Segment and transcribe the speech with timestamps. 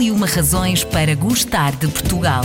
[0.00, 2.42] E uma razões para gostar de Portugal.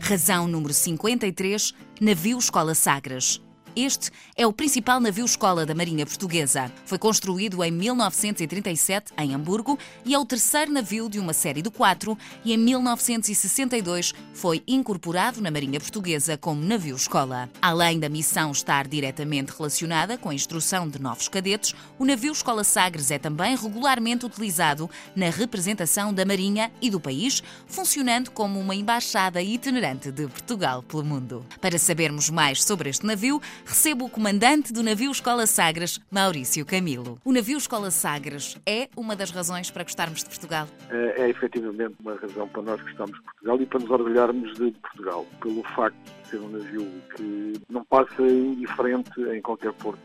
[0.00, 3.42] Razão número 53, navio Escola Sagres.
[3.76, 6.72] Este é o principal navio-escola da Marinha Portuguesa.
[6.86, 11.68] Foi construído em 1937 em Hamburgo e é o terceiro navio de uma série de
[11.68, 17.50] quatro e em 1962 foi incorporado na Marinha Portuguesa como navio-escola.
[17.60, 23.10] Além da missão estar diretamente relacionada com a instrução de novos cadetes, o navio-escola Sagres
[23.10, 29.42] é também regularmente utilizado na representação da Marinha e do país, funcionando como uma embaixada
[29.42, 31.44] itinerante de Portugal pelo mundo.
[31.60, 37.18] Para sabermos mais sobre este navio, recebo o comandante do navio Escola Sagres, Maurício Camilo.
[37.24, 40.68] O navio Escola Sagres é uma das razões para gostarmos de Portugal?
[40.88, 44.70] É, é efetivamente uma razão para nós gostarmos de Portugal e para nos orgulharmos de
[44.70, 45.96] Portugal, pelo facto
[46.30, 50.00] ser um navio que não passa indiferente em qualquer porto,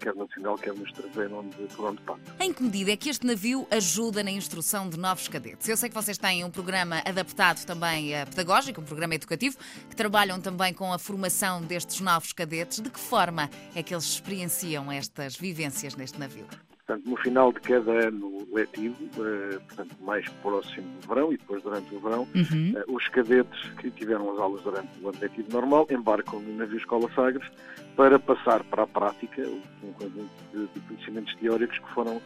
[0.00, 2.20] quer nacional, quer no estrangeiro, onde, por onde passa.
[2.40, 5.68] Em que medida é que este navio ajuda na instrução de novos cadetes?
[5.68, 9.56] Eu sei que vocês têm um programa adaptado também a pedagógico, um programa educativo,
[9.88, 12.80] que trabalham também com a formação destes novos cadetes.
[12.80, 16.46] De que forma é que eles experienciam estas vivências neste navio?
[16.86, 21.62] Portanto, no final de cada ano letivo, uh, portanto, mais próximo do verão e depois
[21.62, 22.74] durante o verão, uhum.
[22.76, 26.78] uh, os cadetes que tiveram as aulas durante o ano letivo normal embarcam no navio
[26.78, 27.48] Escola Sagres
[27.96, 29.42] para passar para a prática
[29.82, 32.20] um conjunto de, de conhecimentos teóricos que foram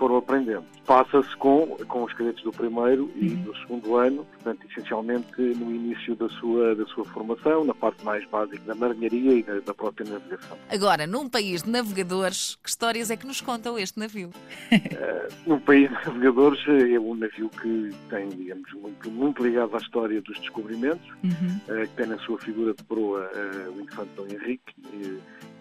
[0.00, 0.64] foram aprendendo.
[0.86, 3.42] Passa-se com, com os cadetes do primeiro e uhum.
[3.42, 8.26] do segundo ano, portanto, essencialmente no início da sua, da sua formação, na parte mais
[8.30, 10.56] básica da marinharia e da, da própria navegação.
[10.70, 14.30] Agora, num país de navegadores, que histórias é que nos contam este navio?
[14.72, 19.78] uh, num país de navegadores, é um navio que tem, digamos, muito, muito ligado à
[19.78, 21.60] história dos descobrimentos, uhum.
[21.68, 24.74] uh, que tem na sua figura de proa uh, o infante Dom Henrique.
[24.94, 25.18] E,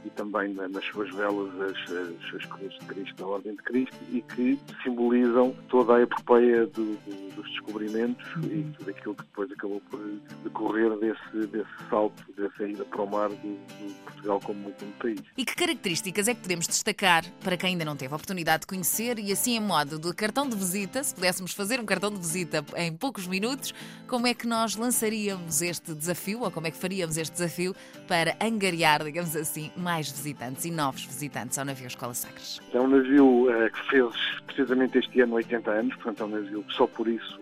[0.09, 3.95] e também nas suas velas as, as, as cruzes de Cristo, da Ordem de Cristo,
[4.11, 8.43] e que simbolizam toda a epopeia do, do, dos descobrimentos uhum.
[8.43, 9.99] e tudo aquilo que depois acabou por
[10.43, 15.21] decorrer desse, desse salto, dessa ida para o mar de, de Portugal como, como país.
[15.37, 18.67] E que características é que podemos destacar para quem ainda não teve a oportunidade de
[18.67, 22.17] conhecer e assim em modo de cartão de visita, se pudéssemos fazer um cartão de
[22.17, 23.73] visita em poucos minutos,
[24.07, 27.75] como é que nós lançaríamos este desafio ou como é que faríamos este desafio
[28.07, 32.61] para angariar, digamos assim, mais visitantes e novos visitantes ao navio Escola Sagres?
[32.73, 34.15] É um navio uh, que fez
[34.45, 37.39] precisamente este ano 80 anos, portanto é um navio que só por isso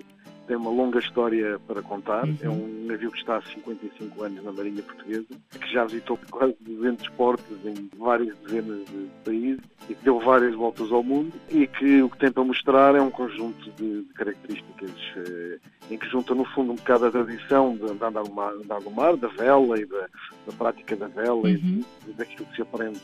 [0.47, 2.25] tem uma longa história para contar.
[2.25, 2.37] Uhum.
[2.41, 6.55] É um navio que está há 55 anos na Marinha Portuguesa, que já visitou quase
[6.61, 11.67] 200 portos em várias dezenas de países e que deu várias voltas ao mundo e
[11.67, 15.59] que o que tem para mostrar é um conjunto de, de características eh,
[15.91, 18.91] em que junta, no fundo, um bocado a tradição de andar no mar, andar no
[18.91, 20.07] mar da vela e da,
[20.45, 21.83] da prática da vela uhum.
[22.07, 22.99] e daquilo que se aprende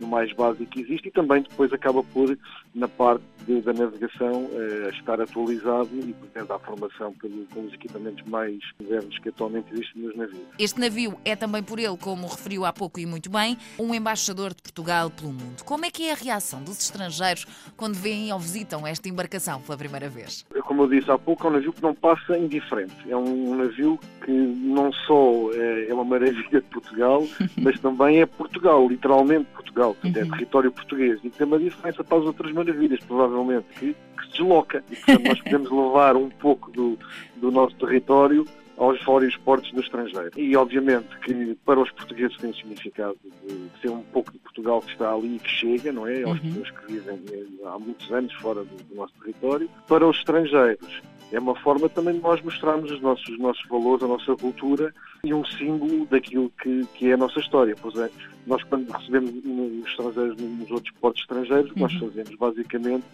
[0.00, 2.36] no mais básico que existe e também depois acaba por,
[2.74, 8.24] na parte de, da navegação, eh, estar atualizado e portanto a formação pelo, pelos equipamentos
[8.28, 10.42] mais modernos que atualmente existem nos navios.
[10.58, 14.54] Este navio é também por ele, como referiu há pouco e muito bem, um embaixador
[14.54, 15.64] de Portugal pelo mundo.
[15.64, 19.78] Como é que é a reação dos estrangeiros quando veem ou visitam esta embarcação pela
[19.78, 20.44] primeira vez?
[20.64, 22.94] Como eu disse há pouco, é um navio que não passa indiferente.
[23.08, 25.67] É um navio que não só é,
[26.08, 27.26] maravilha de Portugal,
[27.56, 30.12] mas também é Portugal, literalmente Portugal é uhum.
[30.12, 34.30] é território português, e tem uma diferença para as outras maravilhas, provavelmente, que, que se
[34.32, 34.82] desloca.
[34.90, 36.98] E, portanto, nós podemos levar um pouco do,
[37.36, 40.30] do nosso território aos vários portos do estrangeiro.
[40.36, 44.92] E, obviamente, que para os portugueses tem significado de ser um pouco de Portugal que
[44.92, 46.22] está ali e que chega, não é?
[46.22, 46.48] Aos uhum.
[46.48, 47.20] pessoas que vivem
[47.66, 49.68] há muitos anos fora do, do nosso território.
[49.88, 51.02] Para os estrangeiros,
[51.32, 54.94] é uma forma também de nós mostrarmos os nossos, os nossos valores, a nossa cultura
[55.24, 57.74] e um símbolo daquilo que, que é a nossa história.
[57.80, 58.10] Pois é,
[58.46, 62.08] nós quando recebemos os estrangeiros nos outros portos estrangeiros, o que nós uhum.
[62.08, 63.06] fazemos basicamente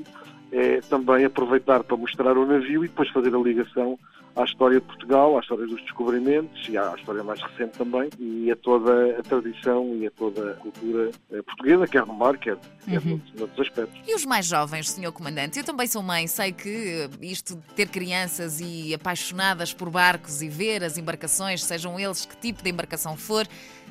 [0.52, 3.98] é também aproveitar para mostrar o navio e depois fazer a ligação
[4.36, 8.50] à história de Portugal, à história dos descobrimentos e à história mais recente também, e
[8.50, 12.56] a toda a tradição e a toda a cultura eh, portuguesa, quer no mar, quer,
[12.84, 13.10] quer uhum.
[13.10, 14.00] noutros, noutros aspectos.
[14.06, 15.12] E os mais jovens, Sr.
[15.12, 15.58] Comandante?
[15.58, 20.48] Eu também sou mãe, sei que isto de ter crianças e apaixonadas por barcos e
[20.48, 23.46] ver as embarcações, sejam eles que tipo de embarcação for,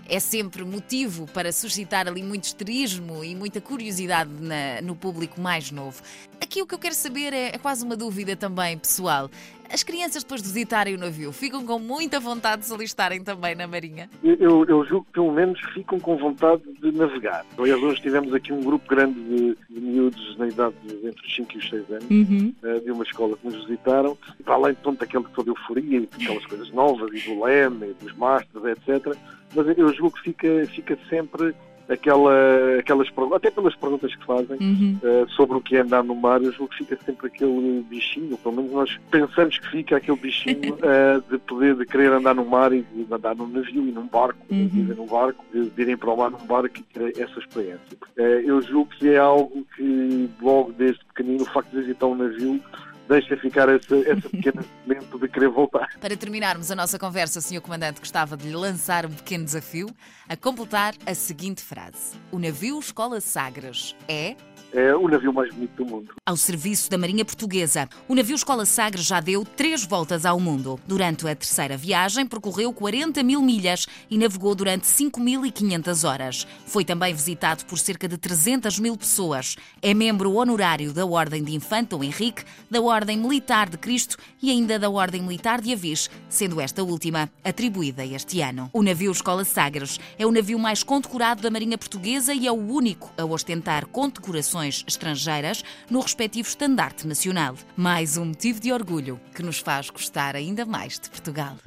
[0.07, 5.71] é sempre motivo para suscitar ali muito esterismo e muita curiosidade na, no público mais
[5.71, 6.01] novo.
[6.41, 9.29] Aqui o que eu quero saber é, é quase uma dúvida também pessoal.
[9.73, 13.55] As crianças, depois de visitarem o navio, ficam com muita vontade de se alistarem também
[13.55, 14.07] na Marinha?
[14.23, 17.43] Eu, eu julgo que pelo menos ficam com vontade de navegar.
[17.57, 21.35] Aliás, hoje tivemos aqui um grupo grande de, de miúdos na idade de entre os
[21.35, 22.53] 5 e os 6 anos, uhum.
[22.61, 26.01] uh, de uma escola que nos visitaram, e para além de todo aquele toda euforia
[26.01, 29.17] e aquelas coisas novas, e do leme, e dos masters, etc.
[29.55, 31.55] Mas eu julgo que fica, fica sempre
[31.89, 34.97] aquela, aquelas até pelas perguntas que fazem uhum.
[35.03, 38.37] uh, sobre o que é andar no mar, eu julgo que fica sempre aquele bichinho,
[38.37, 42.45] pelo menos nós pensamos que fica aquele bichinho uh, de poder de querer andar no
[42.45, 44.67] mar e de andar num navio e num barco, uhum.
[44.67, 47.97] de num barco, de, de irem para o mar num barco e ter essa experiência.
[48.17, 52.15] Uh, eu julgo que é algo que logo desde pequenino o facto de visitar um
[52.15, 52.61] navio
[53.07, 55.89] deixa ficar esse, esse pequeno momento de querer voltar.
[55.99, 57.61] Para terminarmos a nossa conversa, o Sr.
[57.61, 59.87] Comandante gostava de lhe lançar um pequeno desafio
[60.27, 64.35] a completar a seguinte frase: O navio Escola Sagres é
[64.73, 66.13] é o navio mais bonito do mundo.
[66.25, 70.79] Ao serviço da Marinha Portuguesa, o navio Escola Sagres já deu três voltas ao mundo.
[70.87, 76.47] Durante a terceira viagem, percorreu 40 mil milhas e navegou durante 5.500 horas.
[76.65, 79.55] Foi também visitado por cerca de 300 mil pessoas.
[79.81, 84.79] É membro honorário da Ordem de Infante Henrique, da Ordem Militar de Cristo e ainda
[84.79, 88.69] da Ordem Militar de Avis, sendo esta última atribuída este ano.
[88.73, 92.55] O navio Escola Sagres é o navio mais condecorado da Marinha Portuguesa e é o
[92.55, 97.55] único a ostentar condecorações estrangeiras no respectivo estandarte nacional.
[97.75, 101.57] Mais um motivo de orgulho que nos faz gostar ainda mais de Portugal.